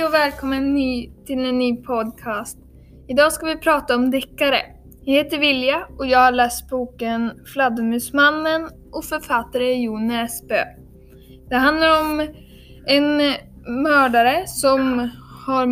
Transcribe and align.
Hej 0.00 0.06
och 0.06 0.14
välkommen 0.14 0.74
ny, 0.74 1.10
till 1.26 1.44
en 1.44 1.58
ny 1.58 1.76
podcast. 1.76 2.58
Idag 3.08 3.32
ska 3.32 3.46
vi 3.46 3.56
prata 3.56 3.94
om 3.94 4.10
deckare. 4.10 4.56
Jag 5.04 5.14
heter 5.14 5.38
Vilja 5.38 5.86
och 5.98 6.06
jag 6.06 6.18
har 6.18 6.32
läst 6.32 6.70
boken 6.70 7.32
Fladdermusmannen 7.46 8.68
och 8.92 9.04
författare 9.04 9.72
är 9.72 9.76
Jo 9.76 9.98
Näsbø. 9.98 10.64
Det 11.48 11.56
handlar 11.56 12.00
om 12.00 12.28
en 12.86 13.16
mördare 13.82 14.46
som 14.46 15.10
har 15.46 15.66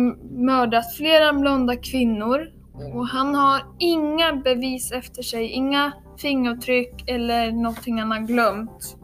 mördat 0.45 0.95
flera 0.95 1.33
blonda 1.33 1.75
kvinnor 1.75 2.47
och 2.93 3.07
han 3.07 3.35
har 3.35 3.61
inga 3.79 4.33
bevis 4.33 4.91
efter 4.91 5.23
sig, 5.23 5.45
inga 5.45 5.91
fingeravtryck 6.21 7.03
eller 7.07 7.51
någonting 7.51 7.99
han 7.99 8.11
har 8.11 8.27
glömt. 8.27 8.97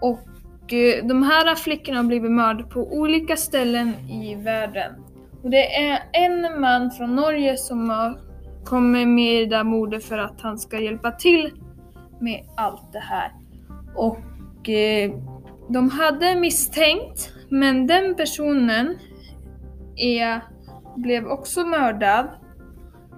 Och 0.00 0.31
de 1.02 1.22
här 1.22 1.54
flickorna 1.54 1.98
har 1.98 2.04
blivit 2.04 2.30
mördade 2.30 2.64
på 2.64 2.80
olika 2.80 3.36
ställen 3.36 3.88
i 4.10 4.34
världen. 4.34 4.92
Och 5.42 5.50
det 5.50 5.76
är 5.76 5.98
en 6.12 6.60
man 6.60 6.90
från 6.90 7.16
Norge 7.16 7.56
som 7.56 7.90
har 7.90 8.18
kommit 8.64 9.08
med 9.08 9.34
i 9.34 9.44
det 9.44 9.56
där 9.56 9.64
mordet 9.64 10.04
för 10.04 10.18
att 10.18 10.40
han 10.40 10.58
ska 10.58 10.80
hjälpa 10.80 11.10
till 11.10 11.50
med 12.20 12.44
allt 12.56 12.92
det 12.92 12.98
här. 12.98 13.32
Och 13.96 14.68
eh, 14.68 15.12
de 15.68 15.90
hade 15.90 16.34
misstänkt, 16.36 17.32
men 17.48 17.86
den 17.86 18.14
personen 18.14 18.98
är, 19.96 20.40
blev 20.96 21.26
också 21.26 21.64
mördad 21.64 22.28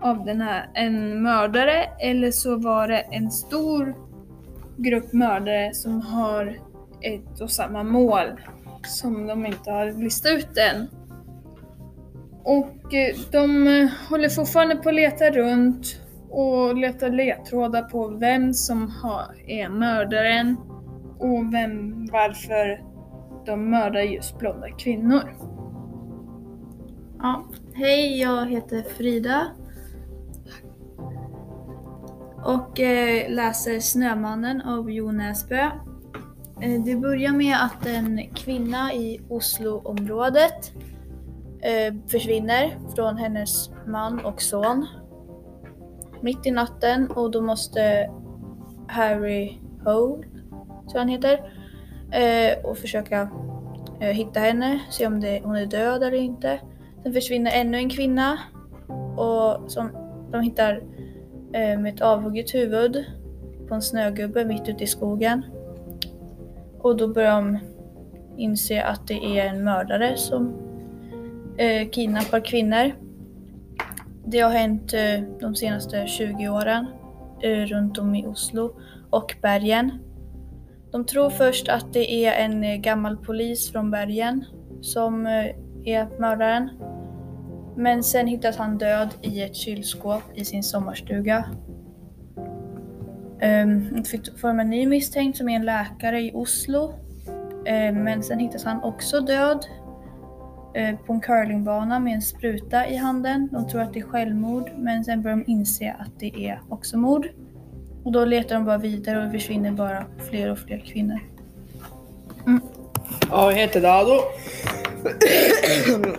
av 0.03 0.25
den 0.25 0.41
här, 0.41 0.71
en 0.75 1.23
mördare 1.23 1.85
eller 2.01 2.31
så 2.31 2.57
var 2.57 2.89
det 2.89 2.99
en 2.99 3.31
stor 3.31 3.95
grupp 4.77 5.13
mördare 5.13 5.75
som 5.75 6.01
har 6.01 6.59
ett 7.05 7.41
och 7.41 7.51
samma 7.51 7.83
mål 7.83 8.41
som 8.83 9.27
de 9.27 9.47
inte 9.47 9.71
har 9.71 10.03
listat 10.03 10.33
ut 10.33 10.59
än. 10.59 10.89
Och 12.45 12.95
eh, 12.95 13.17
de 13.33 13.67
eh, 13.67 13.89
håller 14.11 14.29
fortfarande 14.29 14.77
på 14.77 14.89
att 14.89 14.95
leta 14.95 15.31
runt 15.31 16.01
och 16.31 16.77
letar 16.77 17.11
ledtrådar 17.11 17.83
på 17.83 18.09
vem 18.09 18.55
som 18.55 18.91
har, 18.91 19.35
är 19.47 19.69
mördaren 19.69 20.57
och 21.19 21.55
vem, 21.55 22.07
varför 22.07 22.83
de 23.47 23.71
mördar 23.71 24.01
just 24.01 24.39
blonda 24.39 24.71
kvinnor. 24.71 25.37
Ja, 27.19 27.45
hej, 27.75 28.21
jag 28.21 28.51
heter 28.51 28.83
Frida. 28.83 29.47
Och 32.45 32.81
eh, 32.81 33.31
läser 33.31 33.81
Snömannen 33.81 34.61
av 34.61 34.91
Jo 34.91 35.13
Näsbø. 35.13 35.71
Eh, 36.61 36.83
det 36.85 36.97
börjar 36.97 37.33
med 37.33 37.57
att 37.63 37.87
en 37.87 38.21
kvinna 38.35 38.93
i 38.93 39.21
Osloområdet 39.29 40.73
eh, 41.61 41.95
försvinner 42.07 42.79
från 42.97 43.17
hennes 43.17 43.71
man 43.87 44.25
och 44.25 44.43
son 44.43 44.87
mitt 46.21 46.47
i 46.47 46.51
natten 46.51 47.11
och 47.11 47.31
då 47.31 47.41
måste 47.41 48.11
Harry 48.89 49.59
Hole, 49.85 50.25
tror 50.91 50.99
han 50.99 51.09
heter, 51.09 51.33
eh, 52.13 52.65
och 52.65 52.79
försöka 52.79 53.29
hitta 54.01 54.41
henne, 54.41 54.81
se 54.91 55.07
om 55.07 55.21
det, 55.21 55.41
hon 55.45 55.57
är 55.57 55.67
död 55.67 56.03
eller 56.03 56.19
inte. 56.19 56.61
Sen 57.03 57.13
försvinner 57.13 57.53
ännu 57.55 57.77
en 57.77 57.91
kvinna 57.91 58.39
och 59.17 59.71
som 59.71 59.91
de 60.33 60.41
hittar 60.41 60.83
med 61.53 61.95
ett 61.95 62.01
avhugget 62.01 62.55
huvud 62.55 63.05
på 63.69 63.75
en 63.75 63.83
snögubbe 63.83 64.45
mitt 64.45 64.69
ute 64.69 64.85
i 64.85 64.87
skogen. 64.87 65.43
Och 66.85 66.97
då 66.97 67.09
börjar 67.09 67.35
de 67.35 67.59
inse 68.37 68.83
att 68.83 69.09
det 69.09 69.39
är 69.39 69.47
en 69.47 69.65
mördare 69.65 70.17
som 70.17 70.55
eh, 71.59 71.89
kidnappar 71.91 72.41
kvinnor. 72.41 72.93
Det 74.27 74.41
har 74.41 74.51
hänt 74.51 74.95
eh, 74.95 75.39
de 75.41 75.55
senaste 75.55 76.07
20 76.07 76.49
åren 76.49 76.87
eh, 77.43 77.59
runt 77.59 77.99
om 77.99 78.15
i 78.15 78.27
Oslo 78.27 78.77
och 79.11 79.37
bergen. 79.43 79.91
De 80.93 81.05
tror 81.05 81.31
först 81.31 81.69
att 81.69 81.93
det 81.93 82.27
är 82.27 82.45
en 82.45 82.65
eh, 82.65 82.77
gammal 82.77 83.17
polis 83.17 83.73
från 83.73 83.91
bergen 83.91 84.45
som 84.81 85.27
eh, 85.27 85.47
är 85.85 86.21
mördaren. 86.21 86.71
Men 87.77 88.03
sen 88.03 88.27
hittas 88.27 88.57
han 88.57 88.79
död 88.79 89.09
i 89.23 89.43
ett 89.43 89.57
kylskåp 89.57 90.23
i 90.35 90.45
sin 90.45 90.63
sommarstuga. 90.63 91.45
Um, 93.45 94.05
får 94.41 94.49
de 94.49 94.61
en 94.61 94.71
ny 94.71 94.87
misstänkt 94.87 95.39
som 95.39 95.49
är 95.49 95.57
en 95.57 95.65
läkare 95.65 96.21
i 96.21 96.31
Oslo. 96.35 96.95
Um, 97.57 98.05
men 98.05 98.23
sen 98.23 98.39
hittas 98.39 98.65
han 98.65 98.83
också 98.83 99.21
död 99.21 99.67
uh, 100.79 100.99
på 101.07 101.13
en 101.13 101.21
curlingbana 101.21 101.99
med 101.99 102.15
en 102.15 102.23
spruta 102.23 102.89
i 102.89 102.97
handen. 102.97 103.49
De 103.53 103.69
tror 103.69 103.81
att 103.83 103.93
det 103.93 103.99
är 103.99 104.05
självmord 104.05 104.71
men 104.79 105.05
sen 105.05 105.23
börjar 105.23 105.37
de 105.37 105.53
inse 105.53 105.97
att 105.99 106.21
det 106.21 106.47
är 106.47 106.61
också 106.69 106.99
mord. 106.99 107.29
Och 108.05 108.13
då 108.13 108.25
letar 108.25 108.55
de 108.55 108.65
bara 108.65 108.79
vidare 108.79 109.19
och 109.19 109.25
det 109.25 109.31
försvinner 109.31 109.73
bara 109.73 110.05
fler 110.31 110.51
och 110.51 110.59
fler 110.59 110.79
kvinnor. 110.79 111.19
Mm. 112.47 112.61
Ja, 113.31 113.53
jag 113.53 113.59
heter 113.59 113.81
Dado. 113.81 114.21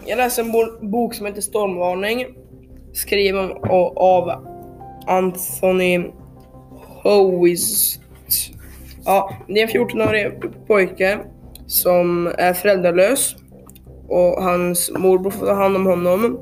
Jag 0.06 0.18
läser 0.18 0.44
en 0.44 0.92
bok 0.92 1.14
som 1.14 1.26
heter 1.26 1.42
Stormvarning. 1.42 2.26
Skriven 2.94 3.52
av 3.96 4.46
Anthony 5.08 6.12
Hoist. 7.06 8.02
Ja, 9.06 9.38
det 9.48 9.62
är 9.62 9.64
en 9.64 9.88
14-årig 9.88 10.32
pojke 10.68 11.20
som 11.68 12.28
är 12.38 12.54
föräldralös 12.54 13.36
och 14.08 14.44
hans 14.44 14.92
morbror 14.98 15.32
får 15.32 15.46
ta 15.46 15.54
hand 15.54 15.76
om 15.76 15.86
honom. 15.86 16.40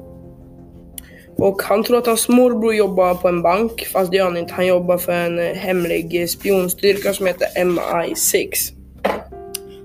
Och 1.38 1.62
han 1.64 1.84
tror 1.84 1.98
att 1.98 2.06
hans 2.06 2.30
morbror 2.30 2.74
jobbar 2.74 3.16
på 3.16 3.28
en 3.28 3.42
bank, 3.42 3.86
fast 3.86 4.12
det 4.12 4.18
gör 4.18 4.26
han 4.26 4.38
inte. 4.38 4.54
Han 4.54 4.68
jobbar 4.68 4.98
för 4.98 5.12
en 5.12 5.56
hemlig 5.56 6.30
spionstyrka 6.30 7.14
som 7.14 7.28
heter 7.28 7.48
MI6. 7.58 8.50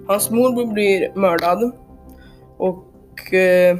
Hans 0.06 0.30
morbror 0.30 0.72
blir 0.72 1.12
mördad 1.14 1.72
och 2.58 3.34
eh, 3.34 3.76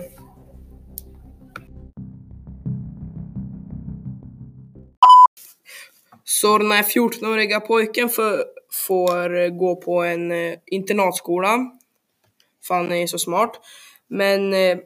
Så 6.30 6.58
den 6.58 6.70
här 6.70 6.82
14-åriga 6.82 7.60
pojken 7.60 8.08
för, 8.08 8.44
får 8.86 9.58
gå 9.58 9.76
på 9.76 10.02
en 10.02 10.32
eh, 10.32 10.54
internatskola. 10.66 11.58
För 12.64 12.74
han 12.74 12.92
är 12.92 13.06
så 13.06 13.18
smart. 13.18 13.60
Men 14.08 14.54
eh, 14.54 14.78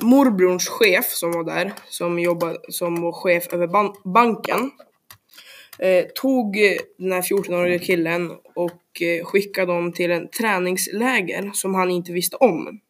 morbrorns 0.00 0.68
chef 0.68 1.06
som 1.06 1.32
var 1.32 1.44
där, 1.44 1.72
som, 1.88 2.18
jobbade, 2.18 2.58
som 2.68 3.02
var 3.02 3.12
chef 3.12 3.52
över 3.52 3.66
ban 3.66 3.94
banken, 4.04 4.70
eh, 5.78 6.04
tog 6.14 6.56
eh, 6.56 6.78
den 6.98 7.12
här 7.12 7.22
14-åriga 7.22 7.78
killen 7.78 8.30
och 8.54 9.02
eh, 9.02 9.24
skickade 9.24 9.72
dem 9.72 9.92
till 9.92 10.10
en 10.10 10.30
träningsläger 10.30 11.50
som 11.54 11.74
han 11.74 11.90
inte 11.90 12.12
visste 12.12 12.36
om. 12.36 12.80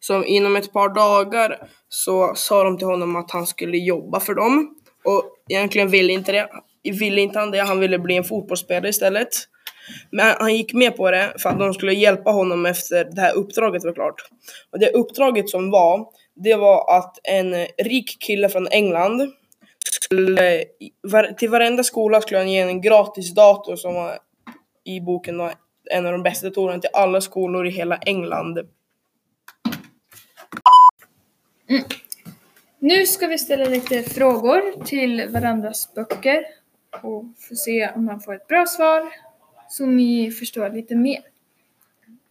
Så 0.00 0.24
inom 0.24 0.56
ett 0.56 0.72
par 0.72 0.88
dagar 0.88 1.68
så 1.88 2.34
sa 2.34 2.64
de 2.64 2.78
till 2.78 2.86
honom 2.86 3.16
att 3.16 3.30
han 3.30 3.46
skulle 3.46 3.78
jobba 3.78 4.20
för 4.20 4.34
dem. 4.34 4.76
Och 5.06 5.22
egentligen 5.48 5.88
ville 5.88 6.12
inte 6.12 6.32
det. 6.32 6.48
Ville 6.82 7.20
inte 7.20 7.38
han 7.38 7.50
det, 7.50 7.58
han 7.58 7.80
ville 7.80 7.98
bli 7.98 8.16
en 8.16 8.24
fotbollsspelare 8.24 8.88
istället. 8.88 9.28
Men 10.10 10.34
han 10.38 10.56
gick 10.56 10.72
med 10.72 10.96
på 10.96 11.10
det 11.10 11.32
för 11.38 11.50
att 11.50 11.58
de 11.58 11.74
skulle 11.74 11.92
hjälpa 11.92 12.30
honom 12.30 12.66
efter 12.66 13.04
det 13.04 13.20
här 13.20 13.34
uppdraget 13.34 13.84
var 13.84 13.92
klart. 13.92 14.14
Och 14.72 14.78
det 14.78 14.90
uppdraget 14.90 15.50
som 15.50 15.70
var, 15.70 16.06
det 16.34 16.54
var 16.54 16.98
att 16.98 17.18
en 17.22 17.54
rik 17.84 18.16
kille 18.20 18.48
från 18.48 18.68
England 18.68 19.32
skulle, 20.02 20.64
till 21.38 21.50
varenda 21.50 21.84
skola 21.84 22.20
skulle 22.20 22.38
han 22.38 22.50
ge 22.50 22.60
en 22.60 22.80
gratis 22.80 23.34
dator 23.34 23.76
som 23.76 23.94
var 23.94 24.18
i 24.84 25.00
boken 25.00 25.38
var 25.38 25.54
en 25.90 26.06
av 26.06 26.12
de 26.12 26.22
bästa 26.22 26.46
datorerna 26.48 26.80
till 26.80 26.90
alla 26.92 27.20
skolor 27.20 27.66
i 27.66 27.70
hela 27.70 27.96
England. 27.96 28.58
Mm. 31.68 31.82
Nu 32.86 33.06
ska 33.06 33.26
vi 33.26 33.38
ställa 33.38 33.64
lite 33.64 34.02
frågor 34.02 34.84
till 34.84 35.28
varandras 35.28 35.94
böcker 35.94 36.44
och 37.02 37.24
få 37.38 37.54
se 37.54 37.90
om 37.94 38.04
man 38.04 38.20
får 38.20 38.34
ett 38.34 38.48
bra 38.48 38.66
svar 38.66 39.12
så 39.68 39.86
ni 39.86 40.30
förstår 40.30 40.70
lite 40.70 40.96
mer. 40.96 41.20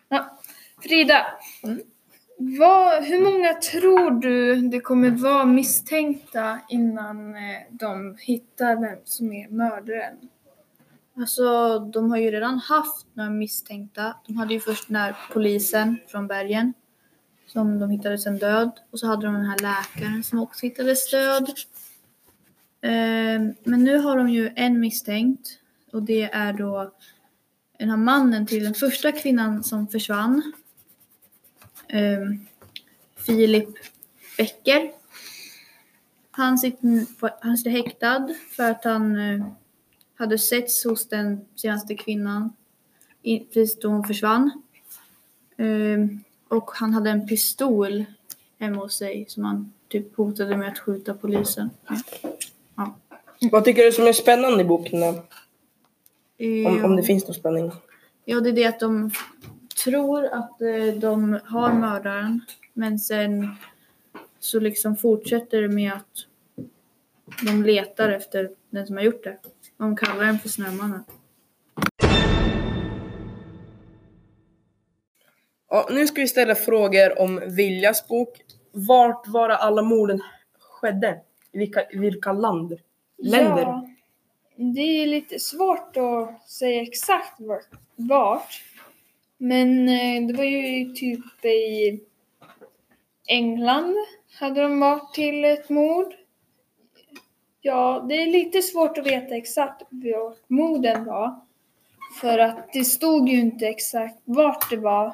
Ja. 0.09 0.39
Frida, 0.83 1.25
mm. 1.63 1.81
vad, 2.37 3.03
hur 3.03 3.21
många 3.21 3.53
tror 3.53 4.11
du 4.11 4.55
det 4.55 4.79
kommer 4.79 5.09
vara 5.09 5.45
misstänkta 5.45 6.59
innan 6.69 7.35
eh, 7.35 7.61
de 7.69 8.17
hittar 8.19 8.75
vem 8.75 8.99
som 9.03 9.33
är 9.33 9.47
mördaren? 9.47 10.29
Alltså, 11.17 11.79
de 11.79 12.11
har 12.11 12.17
ju 12.17 12.31
redan 12.31 12.59
haft 12.59 13.07
några 13.13 13.29
misstänkta. 13.29 14.15
De 14.27 14.37
hade 14.37 14.53
ju 14.53 14.59
först 14.59 14.87
den 14.87 14.95
här 14.95 15.15
polisen 15.33 15.97
från 16.07 16.27
bergen 16.27 16.73
som 17.47 17.79
de 17.79 17.89
hittade 17.89 18.17
sen 18.17 18.37
död. 18.37 18.71
Och 18.91 18.99
så 18.99 19.07
hade 19.07 19.25
de 19.25 19.33
den 19.33 19.45
här 19.45 19.59
läkaren 19.59 20.23
som 20.23 20.39
också 20.39 20.65
hittades 20.65 21.11
död. 21.11 21.49
Ehm, 22.81 23.53
men 23.63 23.83
nu 23.83 23.97
har 23.97 24.17
de 24.17 24.29
ju 24.29 24.51
en 24.55 24.79
misstänkt 24.79 25.59
och 25.91 26.03
det 26.03 26.23
är 26.23 26.53
då 26.53 26.91
den 27.79 27.89
här 27.89 27.97
mannen 27.97 28.45
till 28.45 28.63
den 28.63 28.73
första 28.73 29.11
kvinnan 29.11 29.63
som 29.63 29.87
försvann. 29.87 30.53
Ehm, 31.87 32.45
Filip 33.25 33.69
Becker. 34.37 34.91
Han 36.31 36.57
sitter, 36.57 37.05
han 37.41 37.57
sitter 37.57 37.71
häktad 37.71 38.29
för 38.55 38.71
att 38.71 38.83
han 38.83 39.17
eh, 39.17 39.47
hade 40.15 40.39
setts 40.39 40.83
hos 40.83 41.09
den 41.09 41.45
senaste 41.55 41.95
kvinnan 41.95 42.53
precis 43.23 43.79
då 43.79 43.87
hon 43.87 44.03
försvann. 44.03 44.61
Ehm, 45.57 46.23
och 46.49 46.71
han 46.71 46.93
hade 46.93 47.09
en 47.09 47.27
pistol 47.27 48.05
hemma 48.59 48.81
hos 48.81 48.97
sig 48.97 49.25
som 49.27 49.43
han 49.43 49.73
typ 49.89 50.15
hotade 50.15 50.57
med 50.57 50.67
att 50.67 50.79
skjuta 50.79 51.13
polisen 51.13 51.69
med. 51.85 52.01
Vad 53.51 53.65
tycker 53.65 53.83
du 53.83 53.91
som 53.91 54.07
är 54.07 54.13
spännande 54.13 54.61
i 54.61 54.65
boken 54.65 54.99
då? 54.99 55.07
Om, 56.67 56.85
om 56.85 56.95
det 56.95 57.03
finns 57.03 57.23
någon 57.23 57.33
spänning. 57.33 57.71
Ja, 58.25 58.39
det 58.39 58.49
är 58.49 58.53
det 58.53 58.65
att 58.65 58.79
de 58.79 59.11
tror 59.83 60.25
att 60.25 60.61
eh, 60.61 60.99
de 60.99 61.39
har 61.45 61.73
mördaren 61.73 62.41
men 62.73 62.99
sen 62.99 63.55
så 64.39 64.59
liksom 64.59 64.97
fortsätter 64.97 65.61
det 65.61 65.69
med 65.69 65.93
att 65.93 66.25
de 67.45 67.63
letar 67.63 68.09
efter 68.09 68.51
den 68.69 68.87
som 68.87 68.95
har 68.95 69.03
gjort 69.03 69.23
det. 69.23 69.37
De 69.77 69.95
kallar 69.95 70.25
den 70.25 70.39
för 70.39 70.49
Snömannen. 70.49 71.03
Ja, 75.69 75.87
nu 75.91 76.07
ska 76.07 76.21
vi 76.21 76.27
ställa 76.27 76.55
frågor 76.55 77.21
om 77.21 77.41
Viljas 77.47 78.07
bok. 78.07 78.41
Vart 78.71 79.27
var 79.27 79.49
alla 79.49 79.81
morden 79.81 80.21
skedde? 80.59 81.21
I 81.51 81.57
vilka, 81.57 81.89
i 81.91 81.97
vilka 81.97 82.33
land? 82.33 82.77
Länder? 83.17 83.61
Ja, 83.61 83.89
det 84.55 84.81
är 84.81 85.07
lite 85.07 85.39
svårt 85.39 85.97
att 85.97 86.49
säga 86.49 86.81
exakt 86.81 87.39
vart. 87.95 88.61
Men 89.37 89.89
eh, 89.89 90.27
det 90.27 90.33
var 90.33 90.43
ju 90.43 90.93
typ 90.93 91.45
i 91.45 91.99
England 93.27 93.95
hade 94.39 94.61
de 94.61 94.79
varit 94.79 95.13
till 95.13 95.45
ett 95.45 95.69
mord. 95.69 96.13
Ja, 97.61 98.05
det 98.09 98.15
är 98.15 98.27
lite 98.27 98.61
svårt 98.61 98.97
att 98.97 99.07
veta 99.07 99.35
exakt 99.35 99.81
vart 99.89 100.49
morden 100.49 101.05
var. 101.05 101.39
För 102.21 102.39
att 102.39 102.73
det 102.73 102.83
stod 102.83 103.29
ju 103.29 103.39
inte 103.39 103.67
exakt 103.67 104.21
vart 104.25 104.69
det 104.69 104.77
var. 104.77 105.13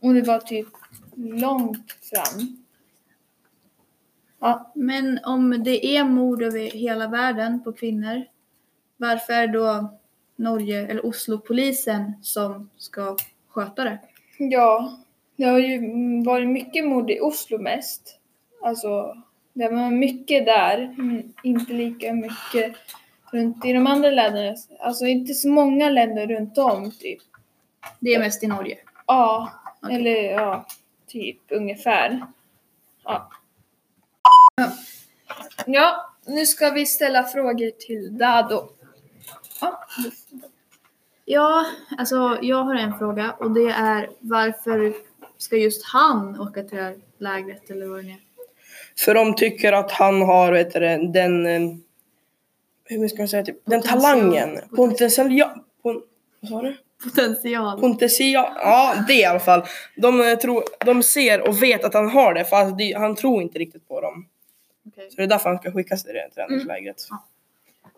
Och 0.00 0.14
det 0.14 0.22
var 0.22 0.38
typ 0.38 0.68
långt 1.16 1.92
fram. 1.92 2.64
Ja, 4.40 4.72
Men 4.74 5.18
om 5.24 5.64
det 5.64 5.86
är 5.96 6.04
mord 6.04 6.42
över 6.42 6.60
hela 6.60 7.08
världen 7.08 7.64
på 7.64 7.72
kvinnor, 7.72 8.24
varför 8.96 9.32
är 9.32 9.46
då 9.46 9.98
Norge 10.36 10.86
eller 10.86 11.06
Oslopolisen 11.06 12.12
som 12.22 12.70
ska 12.76 13.16
sköta 13.48 13.84
det? 13.84 13.98
Ja, 14.38 14.98
det 15.36 15.44
har 15.44 15.58
ju 15.58 15.80
varit 16.24 16.48
mycket 16.48 16.86
mord 16.86 17.10
i 17.10 17.20
Oslo 17.20 17.58
mest. 17.58 18.18
Alltså, 18.62 19.16
det 19.52 19.68
var 19.68 19.90
mycket 19.90 20.46
där, 20.46 20.94
men 20.96 21.34
inte 21.42 21.72
lika 21.72 22.14
mycket 22.14 22.76
runt 23.32 23.64
i 23.64 23.72
de 23.72 23.86
andra 23.86 24.10
länderna. 24.10 24.56
Alltså 24.80 25.06
inte 25.06 25.34
så 25.34 25.48
många 25.48 25.90
länder 25.90 26.26
runt 26.26 26.58
om, 26.58 26.90
typ. 26.90 27.20
Det 28.00 28.14
är 28.14 28.18
mest 28.18 28.42
i 28.44 28.46
Norge. 28.46 28.78
Ja, 29.06 29.52
Okej. 29.82 29.96
eller 29.96 30.22
ja, 30.32 30.66
typ 31.06 31.38
ungefär. 31.48 32.26
Ja. 33.04 33.30
Ja, 35.66 36.10
nu 36.26 36.46
ska 36.46 36.70
vi 36.70 36.86
ställa 36.86 37.24
frågor 37.24 37.70
till 37.70 38.18
Dado. 38.18 38.68
Ja, 39.60 39.84
Ja, 41.24 41.66
alltså 41.98 42.38
jag 42.42 42.64
har 42.64 42.74
en 42.74 42.98
fråga 42.98 43.32
och 43.32 43.50
det 43.50 43.68
är 43.70 44.10
varför 44.20 44.92
ska 45.36 45.56
just 45.56 45.84
han 45.86 46.40
åka 46.40 46.62
till 46.62 46.76
det 46.78 46.82
här 46.84 46.96
lägret 47.18 47.70
eller 47.70 47.86
vad 47.86 47.98
det 47.98 48.02
nu 48.02 48.10
är? 48.12 48.20
För 49.04 49.14
de 49.14 49.34
tycker 49.34 49.72
att 49.72 49.90
han 49.92 50.22
har 50.22 50.52
vet 50.52 50.72
du, 50.72 50.80
den... 51.12 51.46
eh, 51.46 51.60
Hur 52.84 53.08
ska 53.08 53.18
man 53.18 53.28
säga? 53.28 53.44
Typ, 53.44 53.56
den 53.64 53.82
talangen. 53.82 54.58
Potential. 54.76 55.32
Ja, 55.32 55.54
pon, 55.82 56.02
vad 56.40 56.50
sa 56.50 56.62
du? 56.62 56.76
Potential. 57.04 57.80
Potential. 57.80 58.52
Ja, 58.56 58.94
det 59.08 59.14
i 59.14 59.24
alla 59.24 59.40
fall. 59.40 59.62
De, 59.96 60.20
eh, 60.20 60.34
tror, 60.38 60.64
de 60.84 61.02
ser 61.02 61.48
och 61.48 61.62
vet 61.62 61.84
att 61.84 61.94
han 61.94 62.08
har 62.10 62.34
det 62.34 62.44
fast 62.44 62.78
det, 62.78 62.92
han 62.92 63.14
tror 63.16 63.42
inte 63.42 63.58
riktigt 63.58 63.88
på 63.88 64.00
dem. 64.00 64.26
Okej. 64.88 65.10
Så 65.10 65.16
det 65.16 65.22
är 65.22 65.26
därför 65.26 65.48
han 65.48 65.58
ska 65.58 65.72
skickas 65.72 66.04
till 66.04 66.14
det 66.14 66.30
träningslägret. 66.34 66.96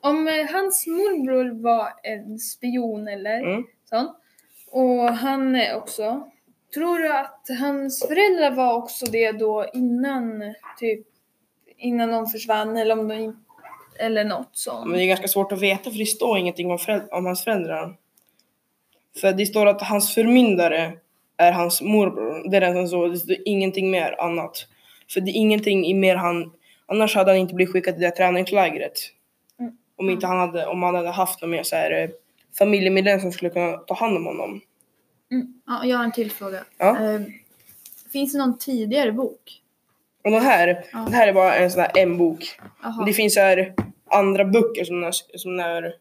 Om 0.01 0.29
eh, 0.29 0.47
hans 0.53 0.87
morbror 0.87 1.63
var 1.63 1.89
en 2.03 2.39
spion 2.39 3.09
eller 3.09 3.41
Mm. 3.41 3.65
sånt, 3.91 4.11
och 4.71 5.09
han 5.09 5.55
är 5.57 5.77
också, 5.77 6.31
tror 6.75 6.99
du 6.99 7.13
att 7.13 7.47
hans 7.61 8.01
föräldrar 8.09 8.51
var 8.51 8.75
också 8.75 9.07
det 9.07 9.33
då 9.33 9.67
innan, 9.75 10.55
typ, 10.79 11.07
innan 11.77 12.09
de 12.09 12.27
försvann 12.27 12.77
eller 12.77 12.99
om 12.99 13.09
de 13.09 13.15
in- 13.19 13.45
eller 13.99 14.25
något 14.25 14.39
Men 14.47 14.47
sånt? 14.53 14.95
det 14.95 15.03
är 15.03 15.07
ganska 15.07 15.29
svårt 15.29 15.53
att 15.53 15.61
veta 15.63 15.91
för 15.91 15.99
det 15.99 16.07
står 16.07 16.39
ingenting 16.39 16.71
om, 16.71 16.79
föräld- 16.79 17.09
om 17.11 17.27
hans 17.27 17.45
föräldrar. 17.45 17.97
För 19.21 19.33
det 19.33 19.47
står 19.47 19.67
att 19.67 19.83
hans 19.83 20.15
förmyndare 20.15 20.93
är 21.37 21.53
hans 21.53 21.83
morbror. 21.83 22.51
Det 22.51 22.57
är 22.57 22.61
den 22.61 22.75
som 22.75 22.89
står, 22.89 23.09
det 23.09 23.19
står 23.19 23.37
ingenting 23.45 23.91
mer 23.91 24.21
annat. 24.21 24.67
För 25.13 25.21
det 25.21 25.31
är 25.31 25.37
ingenting 25.37 25.87
i 25.87 25.95
mer 25.95 26.17
han, 26.17 26.53
annars 26.87 27.15
hade 27.15 27.31
han 27.31 27.39
inte 27.39 27.55
blivit 27.55 27.73
skickad 27.73 27.95
till 27.95 28.01
det 28.01 28.07
här 28.09 28.17
träningslägret. 28.17 28.99
Mm. 29.61 29.73
Om 29.97 30.11
inte 30.11 30.27
han 30.27 30.39
hade, 30.39 30.67
om 30.67 30.83
han 30.83 30.95
hade 30.95 31.11
haft 31.11 31.41
någon 31.41 31.51
mer 31.51 31.63
så 31.63 31.77
här 31.77 32.03
eh, 32.03 32.11
familjemedlem 32.59 33.21
som 33.21 33.33
skulle 33.33 33.51
kunna 33.51 33.77
ta 33.77 33.95
hand 33.95 34.17
om 34.17 34.27
honom. 34.27 34.61
Ja, 35.67 35.85
jag 35.85 35.97
har 35.97 36.05
en 36.05 36.13
till 36.13 36.31
fråga. 36.31 36.65
Ja. 36.79 37.15
Eh, 37.15 37.21
finns 38.13 38.33
det 38.33 38.39
någon 38.39 38.59
tidigare 38.59 39.13
bok? 39.13 39.61
Och 40.25 40.31
den 40.31 40.43
här, 40.43 40.85
Ja. 40.93 41.07
det 41.11 41.17
här 41.17 41.29
är 41.29 41.33
bara 41.33 41.55
en 41.55 41.71
sån 41.71 41.81
här 41.83 41.91
en 41.99 42.19
bok. 42.19 42.61
Jaha. 42.83 43.05
Det 43.07 43.13
finns 43.13 43.35
så 43.35 43.41
här 43.41 43.75
andra 44.11 44.45
böcker 44.45 44.85
som 44.85 45.01
när, 45.01 45.13
som 45.39 45.57
när 45.57 45.95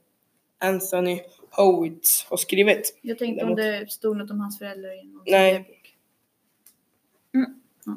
Anthony 0.64 1.20
Howitz 1.52 2.26
har 2.30 2.38
skrivit. 2.38 3.00
Jag 3.02 3.18
tänkte 3.20 3.46
om 3.46 3.56
Däremot- 3.56 3.88
det 3.88 3.92
stod 3.92 4.18
något 4.18 4.32
om 4.32 4.40
hans 4.40 4.58
föräldrar 4.60 5.04
i 5.04 5.08
någon 5.08 5.24
Nej. 5.28 5.60
bok. 5.60 5.96
Ja. 7.86 7.96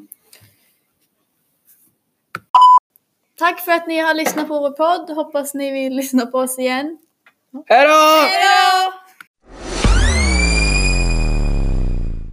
Tack 3.38 3.60
för 3.60 3.72
att 3.72 3.86
ni 3.86 3.98
har 3.98 4.14
lyssnat 4.14 4.48
på 4.48 4.60
vår 4.60 4.70
podd. 4.70 5.10
Hoppas 5.16 5.54
ni 5.54 5.70
vill 5.70 5.96
lyssna 5.96 6.26
på 6.26 6.38
oss 6.38 6.58
igen. 6.58 6.98
Hej 7.66 7.86
då! 7.86 8.92